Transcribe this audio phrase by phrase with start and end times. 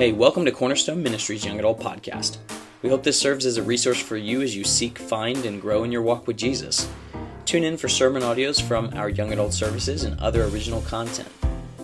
[0.00, 2.38] Hey, welcome to Cornerstone Ministries Young Adult Podcast.
[2.80, 5.84] We hope this serves as a resource for you as you seek, find, and grow
[5.84, 6.88] in your walk with Jesus.
[7.44, 11.28] Tune in for sermon audios from our young adult services and other original content.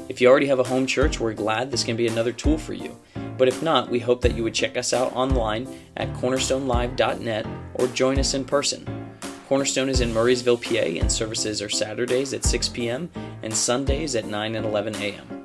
[0.09, 2.73] If you already have a home church, we're glad this can be another tool for
[2.73, 2.97] you.
[3.37, 7.87] But if not, we hope that you would check us out online at cornerstonelive.net or
[7.89, 9.13] join us in person.
[9.47, 13.11] Cornerstone is in Murrysville, PA, and services are Saturdays at 6 p.m.
[13.43, 15.36] and Sundays at 9 and 11 a.m.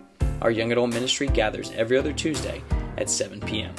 [0.42, 2.64] Our young adult ministry gathers every other Tuesday
[2.98, 3.76] at 7 p.m.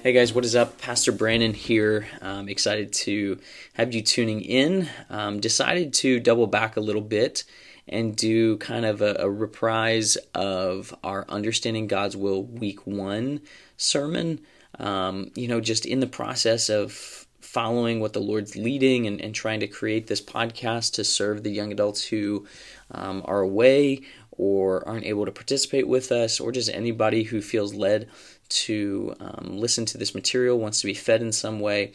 [0.00, 0.78] Hey guys, what is up?
[0.78, 2.06] Pastor Brandon here.
[2.20, 3.38] I'm excited to
[3.72, 4.90] have you tuning in.
[5.08, 7.44] Um, decided to double back a little bit
[7.88, 13.40] and do kind of a, a reprise of our Understanding God's Will Week 1
[13.78, 14.40] sermon.
[14.78, 19.34] Um, you know, just in the process of following what the Lord's leading and, and
[19.34, 22.46] trying to create this podcast to serve the young adults who
[22.92, 24.02] um, are away
[24.32, 28.08] or aren't able to participate with us, or just anybody who feels led
[28.48, 31.92] to um, listen to this material, wants to be fed in some way.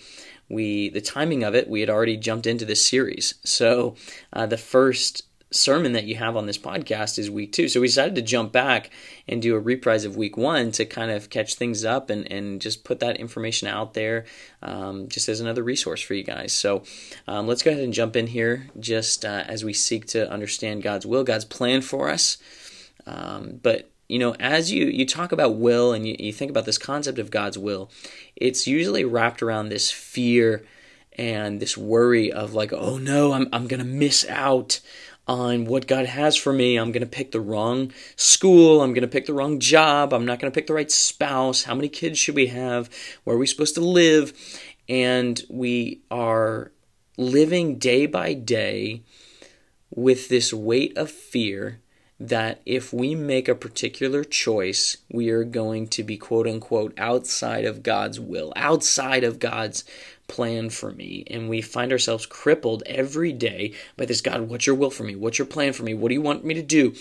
[0.50, 3.36] We the timing of it, we had already jumped into this series.
[3.44, 3.96] So
[4.32, 5.24] uh, the first
[5.56, 7.68] sermon that you have on this podcast is week two.
[7.68, 8.90] So we decided to jump back
[9.28, 12.62] and do a reprise of week one to kind of catch things up and, and
[12.62, 14.26] just put that information out there
[14.62, 16.54] um, just as another resource for you guys.
[16.54, 16.84] So
[17.28, 20.84] um, let's go ahead and jump in here just uh, as we seek to understand
[20.84, 22.38] God's will, God's plan for us.
[23.08, 26.66] Um, but you know, as you, you talk about will and you, you think about
[26.66, 27.90] this concept of God's will,
[28.36, 30.64] it's usually wrapped around this fear
[31.18, 34.80] and this worry of like, oh no, I'm, I'm going to miss out
[35.28, 36.78] on what God has for me.
[36.78, 38.82] I'm going to pick the wrong school.
[38.82, 40.14] I'm going to pick the wrong job.
[40.14, 41.64] I'm not going to pick the right spouse.
[41.64, 42.90] How many kids should we have?
[43.24, 44.34] Where are we supposed to live?
[44.88, 46.72] And we are
[47.18, 49.04] living day by day
[49.90, 51.80] with this weight of fear
[52.20, 57.66] that if we make a particular choice, we are going to be quote unquote outside
[57.66, 59.84] of God's will, outside of God's
[60.28, 61.24] plan for me.
[61.30, 65.16] And we find ourselves crippled every day by this God, what's your will for me?
[65.16, 65.94] What's your plan for me?
[65.94, 66.94] What do you want me to do?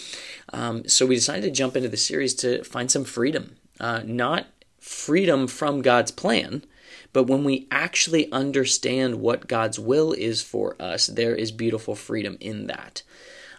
[0.53, 4.47] Um, so we decided to jump into the series to find some freedom, uh, not
[4.79, 6.65] freedom from God's plan.
[7.13, 12.37] But when we actually understand what God's will is for us, there is beautiful freedom
[12.41, 13.03] in that.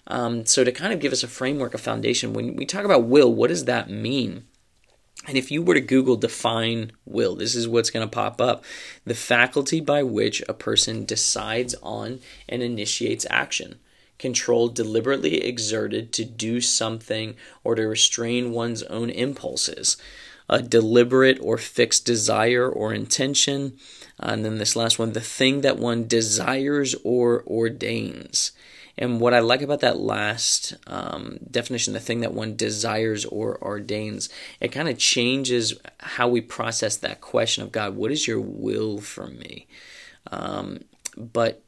[0.08, 3.06] Um, so, to kind of give us a framework, a foundation, when we talk about
[3.06, 4.46] will, what does that mean?
[5.28, 8.64] And if you were to Google define will, this is what's going to pop up
[9.06, 13.80] the faculty by which a person decides on and initiates action.
[14.20, 19.98] Control deliberately exerted to do something or to restrain one's own impulses.
[20.48, 23.78] A deliberate or fixed desire or intention.
[24.20, 28.52] And then this last one, the thing that one desires or ordains.
[28.98, 33.62] And what I like about that last um, definition, the thing that one desires or
[33.62, 34.30] ordains,
[34.60, 39.00] it kind of changes how we process that question of God, what is your will
[39.00, 39.68] for me?
[40.32, 40.86] Um,
[41.18, 41.62] but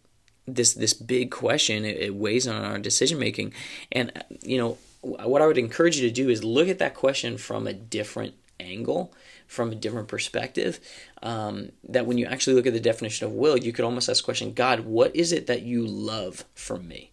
[0.45, 3.53] this this big question, it, it weighs on our decision making.
[3.91, 4.11] And,
[4.41, 7.67] you know, what I would encourage you to do is look at that question from
[7.67, 9.13] a different angle
[9.47, 10.79] from a different perspective.
[11.23, 14.23] Um, that when you actually look at the definition of will, you could almost ask
[14.23, 17.11] the question God, what is it that you love from me?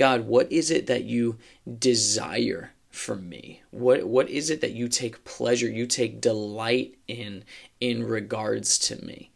[0.00, 1.36] God, what is it that you
[1.78, 3.60] desire from me?
[3.70, 7.44] What what is it that you take pleasure, you take delight in
[7.82, 9.30] in regards to me?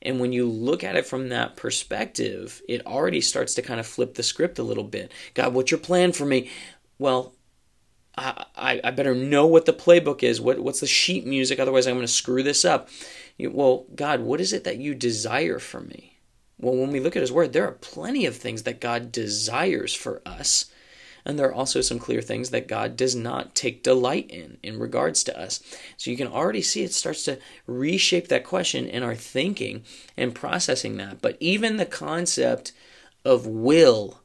[0.00, 3.86] And when you look at it from that perspective, it already starts to kind of
[3.88, 5.10] flip the script a little bit.
[5.34, 6.50] God, what's your plan for me?
[7.00, 7.34] Well,
[8.16, 10.40] I, I, I better know what the playbook is.
[10.40, 11.58] What, what's the sheet music?
[11.58, 12.90] Otherwise, I'm going to screw this up.
[13.38, 16.15] You, well, God, what is it that you desire from me?
[16.58, 19.94] Well, when we look at His Word, there are plenty of things that God desires
[19.94, 20.66] for us.
[21.24, 24.78] And there are also some clear things that God does not take delight in in
[24.78, 25.60] regards to us.
[25.96, 29.82] So you can already see it starts to reshape that question in our thinking
[30.16, 31.20] and processing that.
[31.20, 32.72] But even the concept
[33.24, 34.20] of will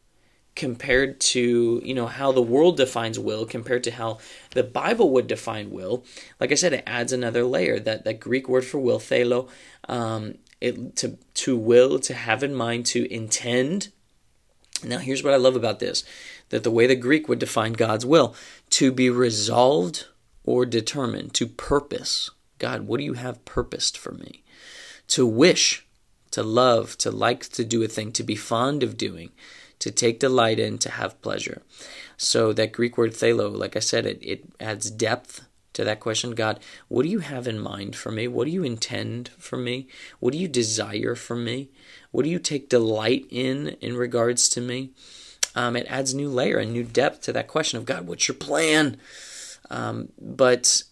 [0.55, 4.17] compared to you know how the world defines will compared to how
[4.51, 6.03] the bible would define will
[6.41, 9.47] like i said it adds another layer that that greek word for will thelo
[9.87, 13.91] um, it, to to will, to have in mind, to intend.
[14.83, 16.03] Now, here's what I love about this:
[16.49, 18.35] that the way the Greek would define God's will,
[18.71, 20.07] to be resolved
[20.43, 22.29] or determined, to purpose.
[22.57, 24.43] God, what do you have purposed for me?
[25.07, 25.85] To wish,
[26.31, 29.31] to love, to like to do a thing, to be fond of doing,
[29.79, 31.63] to take delight in, to have pleasure.
[32.17, 36.31] So that Greek word thelo, like I said, it, it adds depth to that question
[36.31, 38.27] God, what do you have in mind for me?
[38.27, 39.87] What do you intend for me?
[40.19, 41.69] What do you desire from me?
[42.11, 44.91] What do you take delight in in regards to me?
[45.55, 48.35] Um, it adds new layer and new depth to that question of God, what's your
[48.35, 48.97] plan?
[49.69, 50.83] Um, but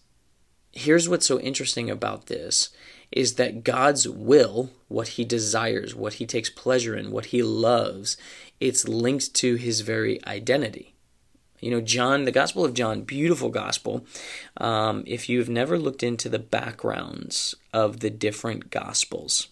[0.72, 2.70] here's what's so interesting about this
[3.10, 8.16] is that God's will, what he desires, what he takes pleasure in, what he loves,
[8.60, 10.94] it's linked to his very identity.
[11.60, 14.04] You know, John, the Gospel of John, beautiful gospel.
[14.56, 19.48] Um, if you've never looked into the backgrounds of the different gospels,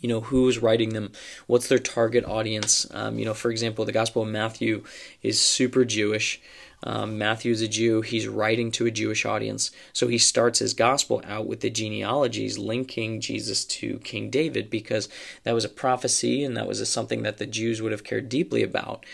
[0.00, 1.10] you know who's writing them
[1.46, 4.84] what's their target audience um, you know for example the gospel of matthew
[5.22, 6.40] is super jewish
[6.82, 8.02] um, Matthew's a Jew.
[8.02, 9.70] He's writing to a Jewish audience.
[9.92, 15.08] So he starts his gospel out with the genealogies linking Jesus to King David because
[15.42, 18.28] that was a prophecy and that was a, something that the Jews would have cared
[18.28, 19.04] deeply about.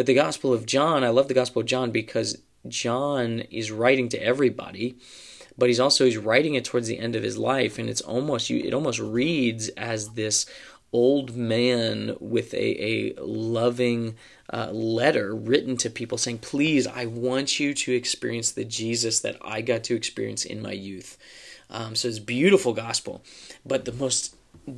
[0.00, 4.08] But the Gospel of John, I love the Gospel of John because John is writing
[4.08, 4.96] to everybody
[5.58, 8.48] but he's also he's writing it towards the end of his life and it's almost
[8.48, 10.46] you it almost reads as this
[10.90, 14.16] old man with a, a loving
[14.50, 19.36] uh, letter written to people saying, Please, I want you to experience the Jesus that
[19.44, 21.18] I got to experience in my youth.
[21.68, 23.22] Um, so it's beautiful gospel,
[23.66, 24.34] but the most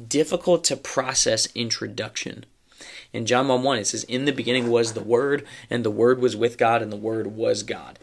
[0.09, 2.45] difficult to process introduction.
[3.13, 6.21] In John 1 1, it says, In the beginning was the Word, and the Word
[6.21, 7.99] was with God, and the Word was God.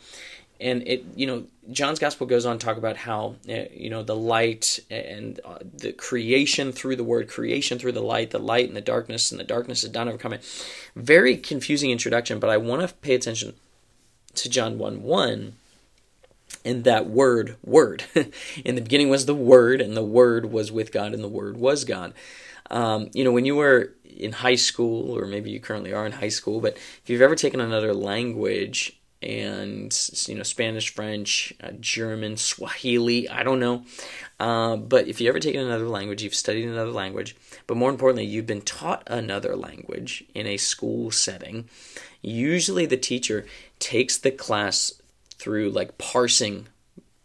[0.62, 4.04] And it you know john's gospel goes on to talk about how uh, you know
[4.04, 8.68] the light and uh, the creation through the word creation through the light the light
[8.68, 10.40] and the darkness and the darkness is done overcoming.
[10.98, 13.54] Very confusing introduction but i want to pay attention
[14.36, 15.54] to john 1 1
[16.66, 18.04] and that word word
[18.66, 21.58] in the beginning was the word and the word was with god and the word
[21.58, 22.14] was god
[22.72, 26.12] um, you know when you were in high school or maybe you currently are in
[26.12, 29.94] high school but if you've ever taken another language and
[30.28, 33.28] you know Spanish, French, uh, German, Swahili.
[33.28, 33.84] I don't know,
[34.40, 37.36] uh, but if you ever taken another language, you've studied another language,
[37.68, 41.70] but more importantly, you've been taught another language in a school setting.
[42.22, 43.46] Usually, the teacher
[43.80, 44.99] takes the class
[45.40, 46.68] through like parsing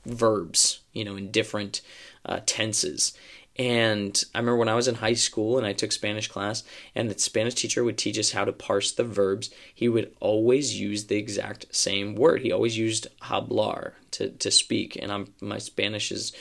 [0.07, 1.83] verbs, you know, in different
[2.25, 3.13] uh, tenses,
[3.57, 6.65] and I remember when I was in high school and I took Spanish class,
[6.95, 9.51] and the Spanish teacher would teach us how to parse the verbs.
[9.73, 12.43] He would always use the exact same word.
[12.43, 14.99] He always used hablar to, to speak.
[15.01, 16.33] And I'm, my Spanish is,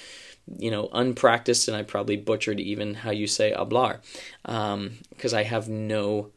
[0.57, 4.01] you know, unpracticed, and I probably butchered even how you say hablar
[4.41, 6.31] because um, I have no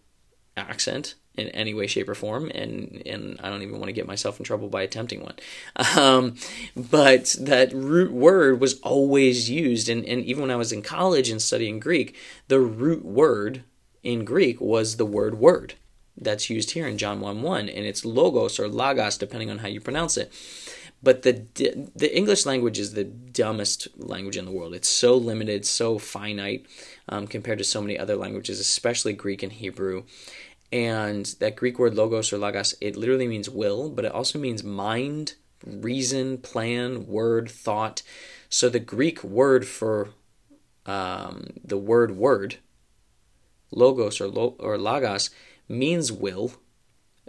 [0.58, 4.06] accent in any way, shape, or form, and and I don't even want to get
[4.06, 5.36] myself in trouble by attempting one.
[5.96, 6.36] Um,
[6.76, 11.30] but that root word was always used, and, and even when I was in college
[11.30, 12.16] and studying Greek,
[12.48, 13.64] the root word
[14.02, 15.74] in Greek was the word word
[16.18, 19.68] that's used here in John 1 1, and it's logos or logos, depending on how
[19.68, 20.32] you pronounce it.
[21.02, 24.74] But the the English language is the dumbest language in the world.
[24.74, 26.66] It's so limited, so finite
[27.08, 30.04] um, compared to so many other languages, especially Greek and Hebrew.
[30.72, 34.64] And that Greek word logos or logos, it literally means will, but it also means
[34.64, 35.34] mind,
[35.64, 38.02] reason, plan, word, thought.
[38.48, 40.10] So the Greek word for
[40.84, 42.56] um, the word word,
[43.70, 45.30] logos or, lo- or logos,
[45.68, 46.52] means will,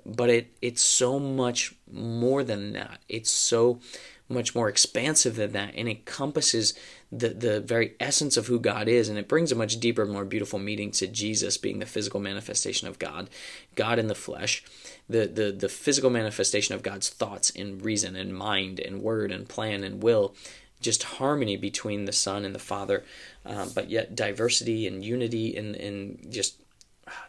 [0.05, 2.99] but it, it's so much more than that.
[3.09, 3.79] It's so
[4.29, 6.73] much more expansive than that and encompasses
[7.11, 9.07] the, the very essence of who God is.
[9.07, 12.87] And it brings a much deeper, more beautiful meaning to Jesus being the physical manifestation
[12.87, 13.29] of God,
[13.75, 14.63] God in the flesh,
[15.09, 19.47] the, the, the physical manifestation of God's thoughts and reason and mind and word and
[19.47, 20.35] plan and will.
[20.79, 23.03] Just harmony between the Son and the Father,
[23.45, 26.61] uh, but yet diversity and unity and, and just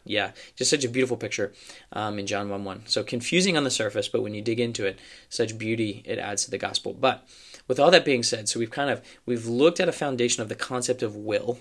[0.05, 1.53] yeah, just such a beautiful picture
[1.93, 2.83] um, in John 1 1.
[2.87, 6.45] So confusing on the surface, but when you dig into it, such beauty it adds
[6.45, 6.95] to the gospel.
[6.95, 7.27] But
[7.67, 10.49] with all that being said, so we've kind of we've looked at a foundation of
[10.49, 11.61] the concept of will.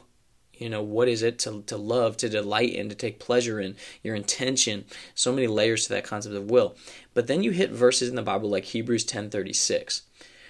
[0.53, 3.75] You know, what is it to, to love, to delight in, to take pleasure in,
[4.01, 6.75] your intention, so many layers to that concept of will.
[7.13, 10.01] But then you hit verses in the Bible like Hebrews 10:36.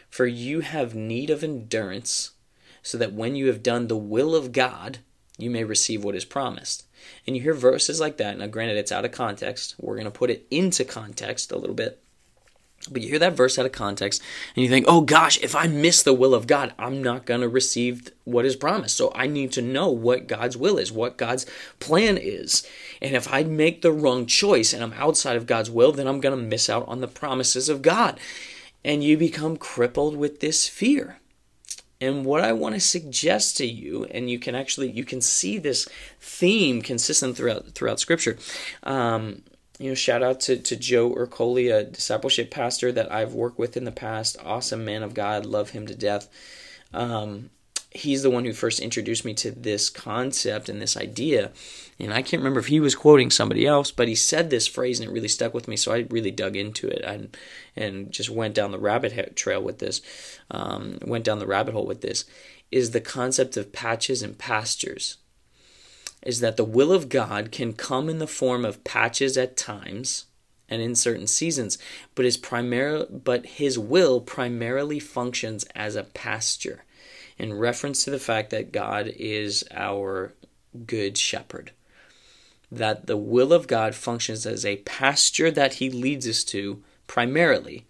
[0.09, 2.31] For you have need of endurance,
[2.81, 4.99] so that when you have done the will of God,
[5.37, 6.85] you may receive what is promised.
[7.25, 8.37] And you hear verses like that.
[8.37, 9.75] Now, granted, it's out of context.
[9.79, 12.01] We're going to put it into context a little bit.
[12.89, 14.21] But you hear that verse out of context
[14.55, 17.41] and you think, oh gosh, if I miss the will of God, I'm not going
[17.41, 18.95] to receive what is promised.
[18.95, 21.45] So I need to know what God's will is, what God's
[21.79, 22.65] plan is.
[23.01, 26.21] And if I make the wrong choice and I'm outside of God's will, then I'm
[26.21, 28.19] going to miss out on the promises of God.
[28.85, 31.19] And you become crippled with this fear.
[31.99, 35.57] And what I want to suggest to you, and you can actually you can see
[35.57, 35.87] this
[36.19, 38.37] theme consistent throughout throughout Scripture.
[38.83, 39.41] Um,
[39.79, 43.77] you know, shout out to, to Joe Ercoli, a discipleship pastor that I've worked with
[43.77, 44.37] in the past.
[44.43, 46.29] Awesome man of God, love him to death.
[46.93, 47.51] Um,
[47.97, 51.51] he's the one who first introduced me to this concept and this idea.
[51.99, 54.99] And I can't remember if he was quoting somebody else, but he said this phrase
[54.99, 55.75] and it really stuck with me.
[55.75, 57.35] So I really dug into it and
[57.75, 60.01] and just went down the rabbit trail with this.
[60.51, 62.25] Um, went down the rabbit hole with this.
[62.71, 65.17] Is the concept of patches and pastures.
[66.23, 70.25] Is that the will of God can come in the form of patches at times
[70.69, 71.77] and in certain seasons,
[72.13, 76.83] but his primary but his will primarily functions as a pasture
[77.37, 80.33] in reference to the fact that God is our
[80.85, 81.71] good shepherd.
[82.71, 87.85] That the will of God functions as a pasture that he leads us to primarily.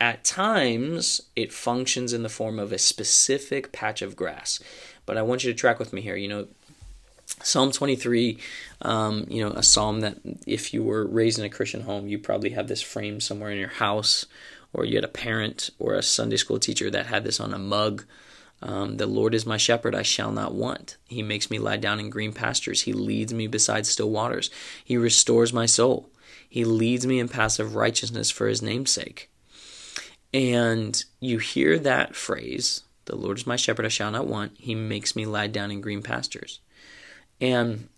[0.00, 4.60] At times, it functions in the form of a specific patch of grass.
[5.04, 6.16] But I want you to track with me here.
[6.16, 6.46] You know,
[7.42, 8.38] Psalm 23,
[8.82, 12.18] um, you know, a psalm that if you were raised in a Christian home, you
[12.18, 14.26] probably have this framed somewhere in your house,
[14.72, 17.58] or you had a parent or a Sunday school teacher that had this on a
[17.58, 18.04] mug.
[18.62, 20.96] Um, the Lord is my shepherd, I shall not want.
[21.06, 22.82] He makes me lie down in green pastures.
[22.82, 24.50] He leads me beside still waters.
[24.84, 26.08] He restores my soul.
[26.48, 29.30] He leads me in paths of righteousness for his name's sake.
[30.32, 34.52] And you hear that phrase, the Lord is my shepherd, I shall not want.
[34.58, 36.60] He makes me lie down in green pastures.
[37.40, 37.88] And,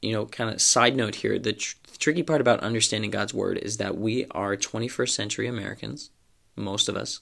[0.00, 3.58] you know, kind of side note here the tr- tricky part about understanding God's word
[3.58, 6.10] is that we are 21st century Americans,
[6.56, 7.20] most of us.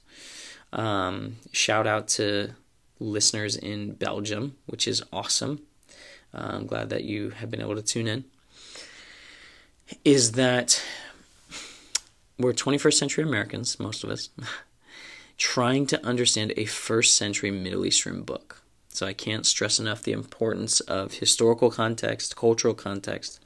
[0.72, 2.50] Um, shout out to
[3.00, 5.62] listeners in Belgium, which is awesome.
[6.34, 8.24] Uh, I'm glad that you have been able to tune in.
[10.04, 10.82] Is that
[12.38, 14.28] we're 21st century Americans, most of us,
[15.38, 18.62] trying to understand a first century Middle Eastern book.
[18.88, 23.40] So I can't stress enough the importance of historical context, cultural context.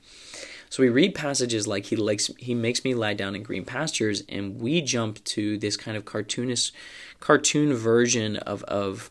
[0.70, 4.22] So we read passages like he likes he makes me lie down in green pastures,
[4.26, 6.72] and we jump to this kind of cartoonist
[7.20, 9.10] cartoon version of of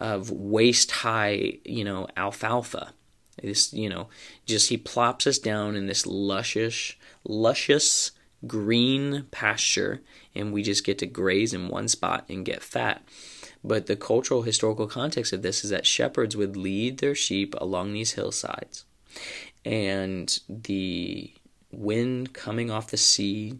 [0.00, 2.92] of waist high, you know, alfalfa.
[3.42, 4.08] This, you know,
[4.46, 8.12] just he plops us down in this luscious, luscious
[8.46, 10.02] green pasture,
[10.34, 13.02] and we just get to graze in one spot and get fat.
[13.62, 17.92] But the cultural historical context of this is that shepherds would lead their sheep along
[17.92, 18.84] these hillsides,
[19.64, 21.32] and the
[21.72, 23.58] wind coming off the sea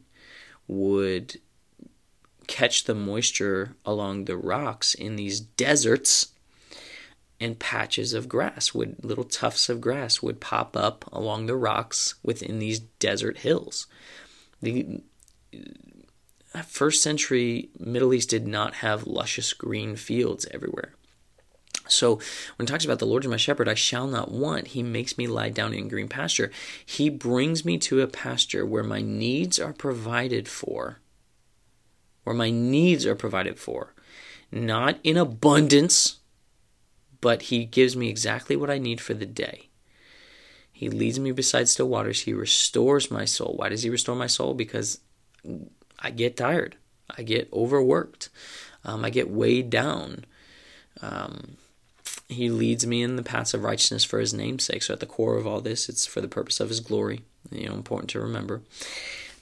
[0.69, 1.41] would
[2.47, 6.29] catch the moisture along the rocks in these deserts
[7.41, 12.15] and patches of grass would little tufts of grass would pop up along the rocks
[12.23, 13.87] within these desert hills
[14.63, 15.03] the
[16.55, 20.95] uh, first century Middle East did not have luscious green fields everywhere.
[21.87, 22.17] So
[22.57, 24.69] when it talks about the Lord is my shepherd, I shall not want.
[24.69, 26.51] He makes me lie down in green pasture.
[26.85, 31.01] He brings me to a pasture where my needs are provided for.
[32.25, 33.95] Where my needs are provided for.
[34.51, 36.19] Not in abundance,
[37.21, 39.69] but He gives me exactly what I need for the day.
[40.73, 42.23] He leads me beside still waters.
[42.23, 43.55] He restores my soul.
[43.57, 44.55] Why does He restore my soul?
[44.55, 45.01] Because
[45.99, 46.77] I get tired.
[47.17, 48.29] I get overworked.
[48.85, 50.25] Um, I get weighed down.
[51.01, 51.57] Um,
[52.29, 54.83] he leads me in the paths of righteousness for his namesake.
[54.83, 57.23] So at the core of all this, it's for the purpose of his glory.
[57.51, 58.63] You know, important to remember.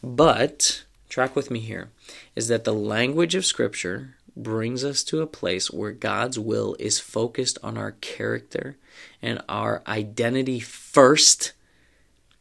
[0.03, 1.91] But track with me here
[2.35, 6.99] is that the language of Scripture brings us to a place where God's will is
[6.99, 8.79] focused on our character
[9.21, 11.53] and our identity first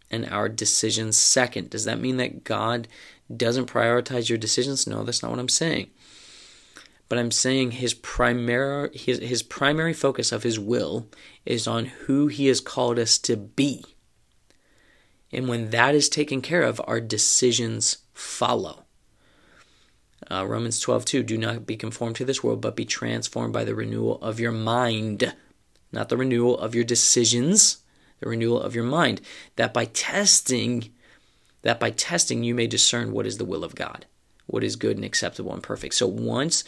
[0.10, 1.70] and our decisions second.
[1.70, 2.88] Does that mean that God
[3.36, 4.88] doesn't prioritize your decisions.
[4.88, 5.90] No, that's not what I'm saying.
[7.10, 11.08] But I'm saying his primary his, his primary focus of his will
[11.46, 13.84] is on who he has called us to be.
[15.32, 18.86] And when that is taken care of, our decisions follow.
[20.30, 23.64] Uh, Romans 12, 2, do not be conformed to this world, but be transformed by
[23.64, 25.34] the renewal of your mind.
[25.92, 27.78] Not the renewal of your decisions,
[28.20, 29.22] the renewal of your mind.
[29.56, 30.92] That by testing
[31.64, 34.06] that by testing you may discern what is the will of God,
[34.48, 35.94] what is good and acceptable and perfect.
[35.94, 36.64] So once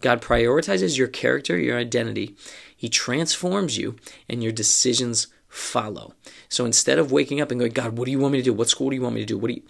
[0.00, 2.34] God prioritizes your character, your identity,
[2.76, 3.96] He transforms you,
[4.28, 6.14] and your decisions follow.
[6.48, 8.52] So instead of waking up and going, God, what do you want me to do?
[8.52, 9.38] What school do you want me to do?
[9.38, 9.62] What do you?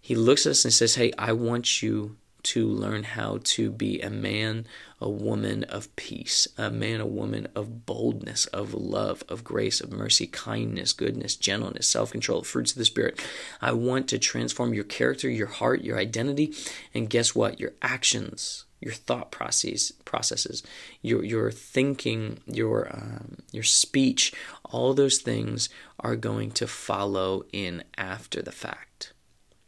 [0.00, 4.00] He looks at us and says, Hey, I want you to learn how to be
[4.00, 4.66] a man,
[5.00, 9.92] a woman of peace, a man, a woman of boldness, of love, of grace, of
[9.92, 13.20] mercy, kindness, goodness, gentleness, self control, fruits of the Spirit.
[13.60, 16.54] I want to transform your character, your heart, your identity,
[16.94, 17.60] and guess what?
[17.60, 18.64] Your actions.
[18.80, 20.62] Your thought processes, processes,
[21.02, 24.32] your your thinking, your um, your speech,
[24.70, 25.68] all those things
[26.00, 29.12] are going to follow in after the fact.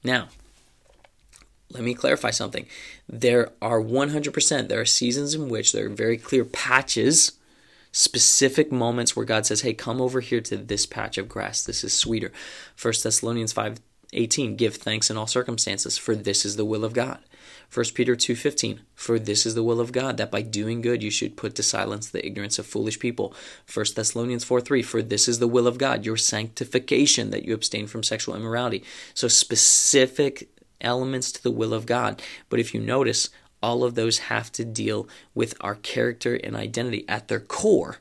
[0.03, 0.29] Now,
[1.71, 2.67] let me clarify something.
[3.09, 7.33] There are 100%, there are seasons in which there are very clear patches
[7.93, 11.63] Specific moments where God says, "Hey, come over here to this patch of grass.
[11.63, 12.31] This is sweeter."
[12.77, 17.19] 1 Thessalonians 5:18, "Give thanks in all circumstances, for this is the will of God."
[17.73, 21.11] 1 Peter 2:15 For this is the will of God that by doing good you
[21.11, 23.35] should put to silence the ignorance of foolish people.
[23.73, 27.87] 1 Thessalonians 4:3 For this is the will of God your sanctification that you abstain
[27.87, 28.83] from sexual immorality.
[29.15, 30.49] So specific
[30.81, 32.23] elements to the will of God.
[32.49, 33.31] But if you notice
[33.63, 37.99] all of those have to deal with our character and identity at their core.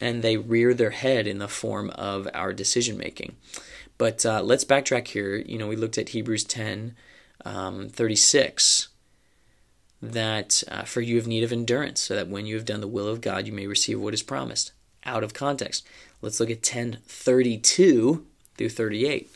[0.00, 3.36] And they rear their head in the form of our decision making.
[3.96, 5.36] But uh, let's backtrack here.
[5.36, 6.94] You know, we looked at Hebrews 10
[7.44, 8.88] um, 36
[10.12, 12.88] that uh, for you have need of endurance, so that when you have done the
[12.88, 14.72] will of God, you may receive what is promised.
[15.04, 15.86] Out of context.
[16.20, 19.30] Let's look at 1032 through 38.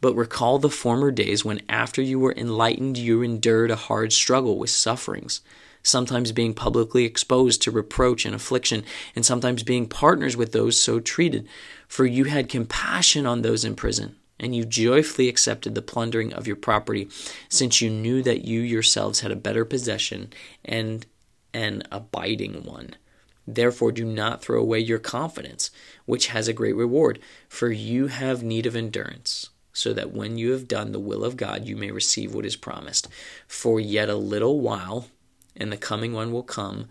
[0.00, 4.56] But recall the former days when, after you were enlightened, you endured a hard struggle
[4.56, 5.42] with sufferings,
[5.82, 11.00] sometimes being publicly exposed to reproach and affliction, and sometimes being partners with those so
[11.00, 11.46] treated.
[11.86, 16.46] For you had compassion on those in prison and you joyfully accepted the plundering of
[16.46, 17.08] your property,
[17.48, 20.32] since you knew that you yourselves had a better possession
[20.64, 21.06] and
[21.52, 22.96] an abiding one.
[23.46, 25.70] Therefore, do not throw away your confidence,
[26.06, 27.18] which has a great reward,
[27.48, 31.36] for you have need of endurance, so that when you have done the will of
[31.36, 33.08] God, you may receive what is promised.
[33.46, 35.08] For yet a little while,
[35.56, 36.88] and the coming one will come,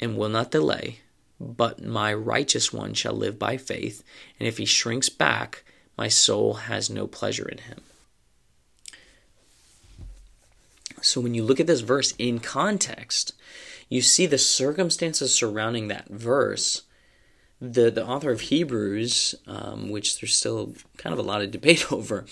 [0.00, 1.00] and will not delay.
[1.40, 4.02] But my righteous one shall live by faith,
[4.38, 5.64] and if he shrinks back,
[5.98, 7.80] my soul has no pleasure in him.
[11.02, 13.32] So when you look at this verse in context,
[13.88, 16.82] you see the circumstances surrounding that verse.
[17.60, 21.92] The, the author of Hebrews, um, which there's still kind of a lot of debate
[21.92, 22.24] over,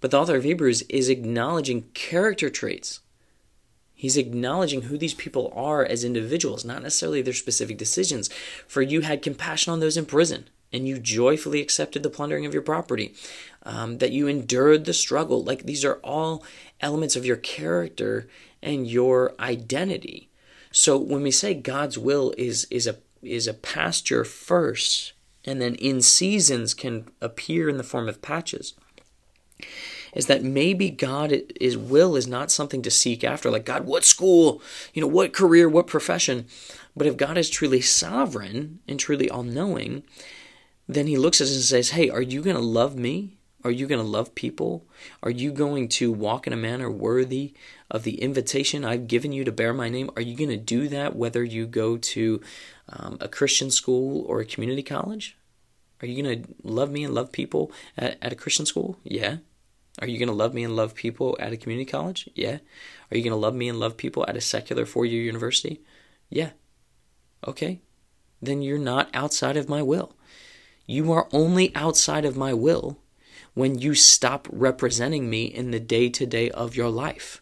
[0.00, 3.00] but the author of Hebrews is acknowledging character traits.
[3.94, 8.28] He's acknowledging who these people are as individuals, not necessarily their specific decisions.
[8.66, 12.52] For you had compassion on those in prison and you joyfully accepted the plundering of
[12.52, 13.14] your property,
[13.62, 15.42] um, that you endured the struggle.
[15.42, 16.44] Like these are all
[16.80, 18.28] elements of your character
[18.60, 20.28] and your identity.
[20.72, 25.12] So when we say God's will is is a is a pasture first,
[25.44, 28.74] and then in seasons can appear in the form of patches,
[30.14, 33.50] is that maybe God is will is not something to seek after.
[33.50, 34.60] Like God, what school,
[34.92, 36.46] you know, what career, what profession.
[36.96, 40.02] But if God is truly sovereign and truly all knowing,
[40.88, 43.38] then he looks at us and says, Hey, are you going to love me?
[43.64, 44.86] Are you going to love people?
[45.22, 47.54] Are you going to walk in a manner worthy
[47.90, 50.10] of the invitation I've given you to bear my name?
[50.16, 52.42] Are you going to do that whether you go to
[52.90, 55.38] um, a Christian school or a community college?
[56.02, 58.98] Are you going to love me and love people at, at a Christian school?
[59.02, 59.38] Yeah.
[60.00, 62.28] Are you going to love me and love people at a community college?
[62.34, 62.58] Yeah.
[63.10, 65.80] Are you going to love me and love people at a secular four year university?
[66.28, 66.50] Yeah.
[67.46, 67.80] Okay.
[68.42, 70.14] Then you're not outside of my will.
[70.86, 72.98] You are only outside of my will
[73.54, 77.40] when you stop representing me in the day to day of your life.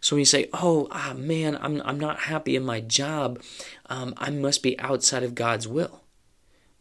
[0.00, 3.42] So when you say, "Oh, ah, man, I'm I'm not happy in my job,"
[3.86, 6.02] um, I must be outside of God's will.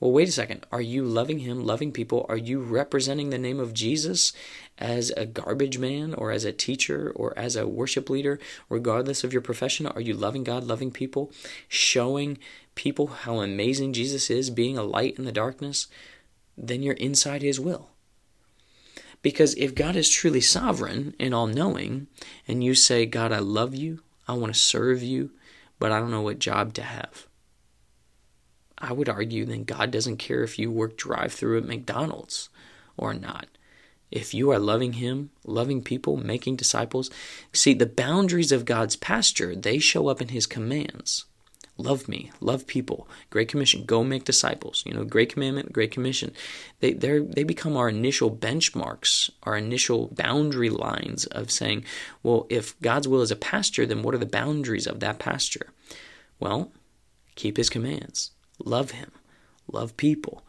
[0.05, 0.67] Well, wait a second.
[0.71, 2.27] Are you loving Him, loving people?
[2.29, 4.33] Are you representing the name of Jesus
[4.77, 8.39] as a garbage man, or as a teacher, or as a worship leader,
[8.69, 9.87] regardless of your profession?
[9.87, 11.31] Are you loving God, loving people,
[11.67, 12.37] showing
[12.75, 15.87] people how amazing Jesus is, being a light in the darkness,
[16.55, 17.89] then you're inside His will.
[19.23, 22.05] Because if God is truly sovereign and all knowing,
[22.47, 25.31] and you say, God, I love you, I want to serve you,
[25.79, 27.24] but I don't know what job to have,
[28.85, 32.49] I would argue then God doesn't care if you work drive through at McDonald's
[32.97, 33.47] or not.
[34.11, 37.09] If you are loving Him, loving people, making disciples,
[37.51, 41.25] see, the boundaries of God's pasture, they show up in His commands
[41.77, 43.07] love me, love people.
[43.29, 44.83] Great Commission, go make disciples.
[44.85, 46.33] You know, Great Commandment, Great Commission.
[46.79, 51.85] They they they become our initial benchmarks, our initial boundary lines of saying,
[52.23, 55.67] well, if God's will is a pasture, then what are the boundaries of that pasture?
[56.39, 56.71] Well,
[57.35, 58.31] keep His commands,
[58.63, 59.11] love Him,
[59.71, 60.43] love people.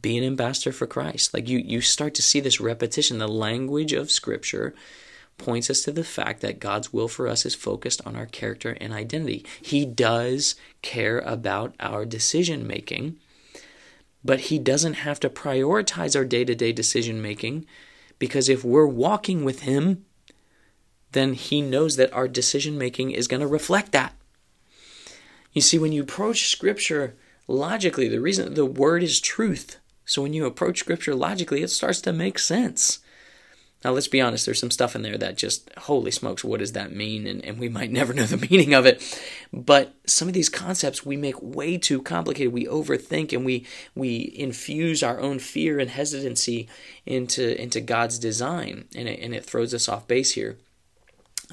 [0.00, 1.32] Be an ambassador for Christ.
[1.32, 3.18] Like you, you start to see this repetition.
[3.18, 4.74] The language of Scripture
[5.38, 8.76] points us to the fact that God's will for us is focused on our character
[8.80, 9.44] and identity.
[9.60, 13.16] He does care about our decision making,
[14.24, 17.66] but He doesn't have to prioritize our day to day decision making
[18.18, 20.04] because if we're walking with Him,
[21.12, 24.14] then He knows that our decision making is going to reflect that.
[25.52, 27.14] You see, when you approach Scripture
[27.48, 29.78] logically, the reason the Word is truth.
[30.04, 33.00] So when you approach Scripture logically, it starts to make sense.
[33.84, 36.72] Now, let's be honest, there's some stuff in there that just, holy smokes, what does
[36.72, 37.26] that mean?
[37.26, 39.20] And, and we might never know the meaning of it.
[39.52, 42.52] But some of these concepts we make way too complicated.
[42.52, 46.68] We overthink and we, we infuse our own fear and hesitancy
[47.04, 50.56] into, into God's design, and it, and it throws us off base here.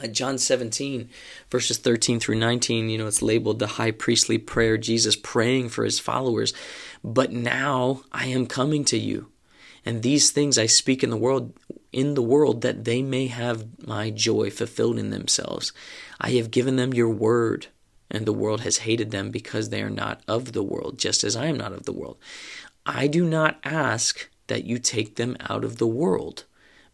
[0.01, 1.09] Uh, John 17,
[1.51, 5.83] verses 13 through 19, you know, it's labeled the high priestly prayer, Jesus praying for
[5.83, 6.53] his followers.
[7.03, 9.29] But now I am coming to you,
[9.85, 11.53] and these things I speak in the world
[11.91, 15.71] in the world that they may have my joy fulfilled in themselves.
[16.19, 17.67] I have given them your word,
[18.09, 21.35] and the world has hated them because they are not of the world, just as
[21.35, 22.17] I am not of the world.
[22.85, 26.45] I do not ask that you take them out of the world,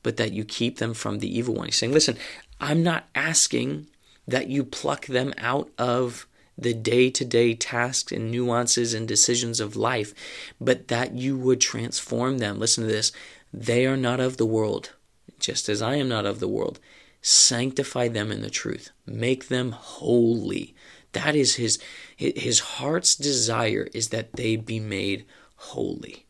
[0.04, 1.68] but that you keep them from the evil one.
[1.68, 2.18] He's saying, listen,
[2.60, 3.88] I'm not asking
[4.28, 9.60] that you pluck them out of the day to day tasks and nuances and decisions
[9.60, 10.14] of life,
[10.60, 12.60] but that you would transform them.
[12.60, 13.12] Listen to this
[13.52, 14.92] they are not of the world,
[15.40, 16.80] just as I am not of the world.
[17.22, 18.92] Sanctify them in the truth.
[19.06, 20.76] Make them holy.
[21.14, 21.80] That is his
[22.16, 26.26] his heart's desire is that they be made holy.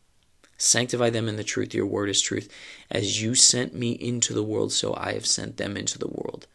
[0.59, 1.73] Sanctify them in the truth.
[1.73, 2.53] Your word is truth.
[2.91, 6.45] As you sent me into the world, so I have sent them into the world.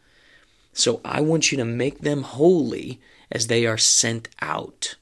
[0.74, 3.00] So I want you to make them holy
[3.32, 4.96] as they are sent out.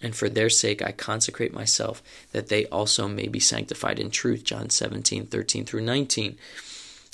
[0.00, 2.02] And for their sake I consecrate myself,
[2.32, 4.44] that they also may be sanctified in truth.
[4.44, 6.38] John 17, 13 through 19.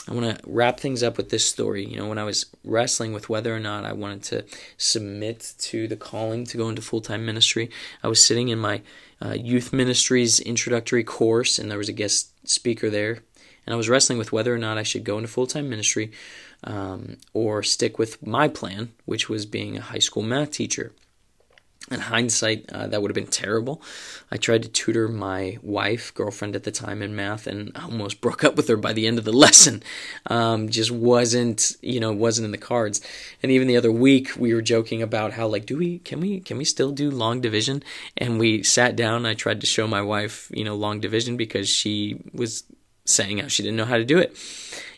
[0.09, 1.85] I want to wrap things up with this story.
[1.85, 4.45] You know, when I was wrestling with whether or not I wanted to
[4.77, 7.71] submit to the calling to go into full time ministry,
[8.03, 8.83] I was sitting in my
[9.25, 13.23] uh, youth ministries introductory course, and there was a guest speaker there.
[13.65, 16.11] And I was wrestling with whether or not I should go into full time ministry
[16.65, 20.93] um, or stick with my plan, which was being a high school math teacher.
[21.90, 23.83] In hindsight, uh, that would have been terrible.
[24.31, 28.45] I tried to tutor my wife, girlfriend at the time, in math, and almost broke
[28.45, 29.83] up with her by the end of the lesson.
[30.27, 33.01] Um, just wasn't, you know, wasn't in the cards.
[33.42, 36.40] And even the other week, we were joking about how, like, do we, can we,
[36.40, 37.83] can we still do long division?
[38.16, 39.27] And we sat down.
[39.27, 42.64] I tried to show my wife, you know, long division because she was
[43.05, 44.37] saying how she didn't know how to do it.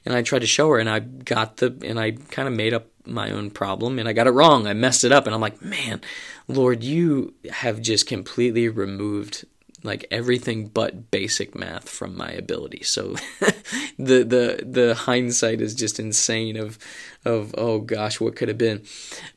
[0.04, 2.74] And I tried to show her, and I got the, and I kind of made
[2.74, 4.66] up my own problem, and I got it wrong.
[4.66, 6.00] I messed it up, and I'm like, man
[6.48, 9.46] Lord, you have just completely removed
[9.82, 12.82] like everything but basic math from my ability.
[12.84, 13.16] So
[13.98, 16.78] the the the hindsight is just insane of
[17.24, 18.82] of oh gosh, what could have been.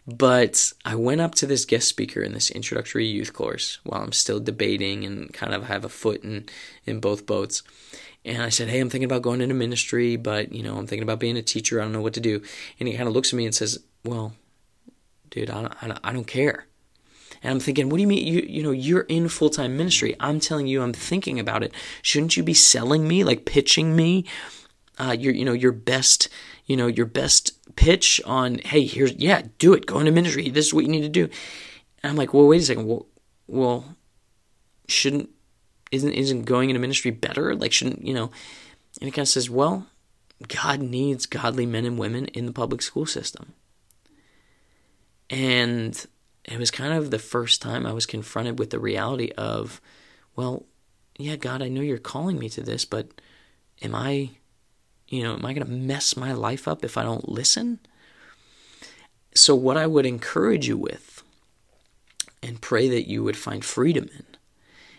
[0.05, 4.13] But I went up to this guest speaker in this introductory youth course while I'm
[4.13, 6.45] still debating and kind of have a foot in
[6.85, 7.63] in both boats.
[8.27, 11.03] And I said, "Hey, I'm thinking about going into ministry, but you know, I'm thinking
[11.03, 11.79] about being a teacher.
[11.79, 12.41] I don't know what to do."
[12.79, 14.33] And he kind of looks at me and says, "Well,
[15.29, 16.67] dude, I don't, I don't care."
[17.43, 18.25] And I'm thinking, what do you mean?
[18.25, 20.15] You, you know, you're in full time ministry.
[20.19, 21.73] I'm telling you, I'm thinking about it.
[22.01, 24.25] Shouldn't you be selling me, like pitching me,
[24.97, 26.29] uh, your, you know, your best,
[26.65, 29.85] you know, your best pitch on, hey, here's, yeah, do it.
[29.85, 30.49] Go into ministry.
[30.49, 31.23] This is what you need to do.
[32.03, 32.87] And I'm like, well, wait a second.
[32.87, 33.05] Well,
[33.47, 33.95] well,
[34.87, 35.29] shouldn't,
[35.91, 37.55] isn't, isn't going into ministry better?
[37.55, 38.31] Like, shouldn't, you know,
[38.99, 39.87] and he kind of says, well,
[40.47, 43.53] God needs godly men and women in the public school system.
[45.29, 46.05] And
[46.45, 49.81] it was kind of the first time I was confronted with the reality of,
[50.35, 50.65] well,
[51.17, 53.09] yeah, God, I know you're calling me to this, but
[53.81, 54.31] am I,
[55.07, 57.79] you know, am I going to mess my life up if I don't listen?
[59.33, 61.23] So, what I would encourage you with
[62.41, 64.25] and pray that you would find freedom in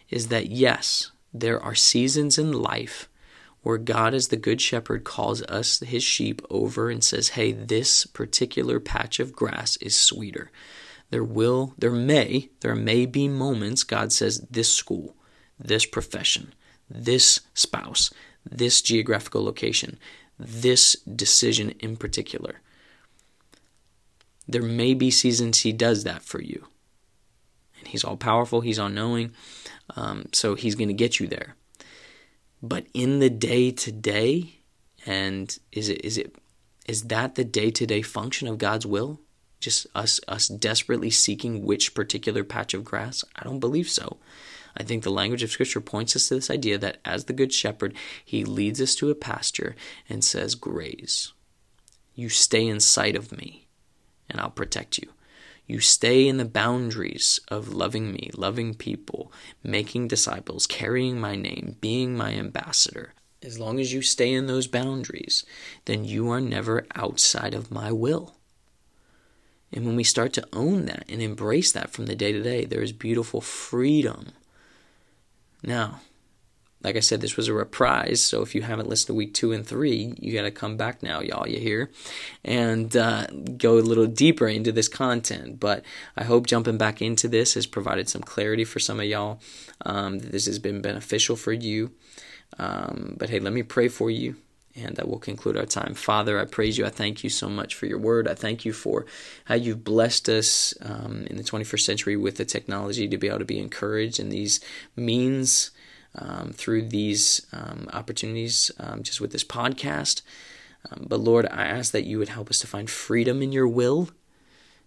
[0.08, 3.08] is that, yes, there are seasons in life
[3.62, 8.06] where God, as the Good Shepherd, calls us, his sheep, over and says, hey, this
[8.06, 10.50] particular patch of grass is sweeter
[11.10, 15.16] there will, there may, there may be moments God says this school,
[15.58, 16.52] this profession,
[16.88, 18.12] this spouse,
[18.44, 19.98] this geographical location,
[20.38, 22.60] this decision in particular.
[24.46, 26.66] There may be seasons He does that for you.
[27.78, 29.32] And He's all powerful, He's all knowing,
[29.96, 31.56] um, so He's going to get you there.
[32.62, 34.56] But in the day to day,
[35.06, 36.34] and is it is it
[36.86, 39.20] is that the day to day function of God's will?
[39.60, 43.24] just us us desperately seeking which particular patch of grass?
[43.36, 44.18] I don't believe so.
[44.76, 47.52] I think the language of Scripture points us to this idea that as the Good
[47.52, 49.74] Shepherd, He leads us to a pasture
[50.08, 51.32] and says, Graze.
[52.14, 53.66] You stay in sight of me,
[54.28, 55.10] and I'll protect you.
[55.68, 59.30] You stay in the boundaries of loving me, loving people,
[59.62, 63.12] making disciples, carrying my name, being my ambassador.
[63.42, 65.44] As long as you stay in those boundaries,
[65.84, 68.34] then you are never outside of my will.
[69.70, 72.64] And when we start to own that and embrace that from the day to day,
[72.64, 74.32] there is beautiful freedom.
[75.62, 76.00] Now,
[76.82, 78.20] like I said, this was a reprise.
[78.20, 81.02] So if you haven't listened to week two and three, you got to come back
[81.02, 81.48] now, y'all.
[81.48, 81.90] You hear?
[82.44, 85.58] And uh, go a little deeper into this content.
[85.58, 85.84] But
[86.16, 89.40] I hope jumping back into this has provided some clarity for some of y'all.
[89.84, 91.90] Um, this has been beneficial for you.
[92.58, 94.36] Um, but hey, let me pray for you
[94.84, 95.94] and that will conclude our time.
[95.94, 96.86] Father, I praise you.
[96.86, 98.28] I thank you so much for your word.
[98.28, 99.06] I thank you for
[99.46, 103.40] how you've blessed us um, in the 21st century with the technology to be able
[103.40, 104.60] to be encouraged in these
[104.94, 105.72] means
[106.14, 110.22] um, through these um, opportunities, um, just with this podcast.
[110.90, 113.68] Um, but Lord, I ask that you would help us to find freedom in your
[113.68, 114.10] will,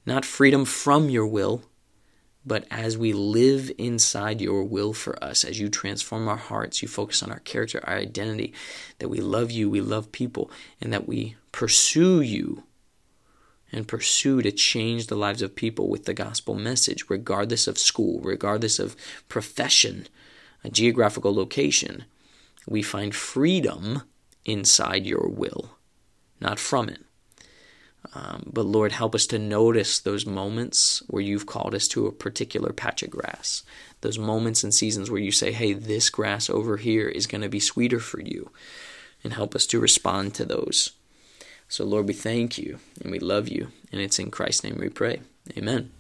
[0.06, 1.64] not freedom from your will,
[2.46, 6.88] but as we live inside your will for us, as you transform our hearts, you
[6.88, 8.54] focus on our character, our identity,
[8.98, 12.64] that we love you, we love people, and that we pursue you
[13.72, 18.20] and pursue to change the lives of people with the gospel message, regardless of school,
[18.22, 18.96] regardless of
[19.30, 20.08] profession,
[20.64, 22.06] a geographical location,
[22.68, 24.04] we find freedom
[24.46, 25.72] inside your will,
[26.40, 27.02] not from it.
[28.14, 32.12] Um, but Lord, help us to notice those moments where you've called us to a
[32.12, 33.64] particular patch of grass.
[34.02, 37.50] Those moments and seasons where you say, hey, this grass over here is going to
[37.50, 38.52] be sweeter for you.
[39.24, 40.94] And help us to respond to those.
[41.70, 43.68] So, Lord, we thank you and we love you.
[43.92, 45.22] And it's in Christ's name we pray.
[45.56, 45.92] Amen.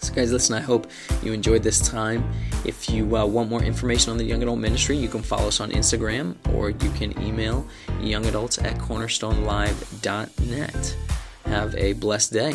[0.00, 0.86] So, guys, listen, I hope
[1.22, 2.24] you enjoyed this time.
[2.64, 5.60] If you uh, want more information on the Young Adult Ministry, you can follow us
[5.60, 7.66] on Instagram or you can email
[8.00, 10.96] youngadults at cornerstonelive.net.
[11.44, 12.54] Have a blessed day.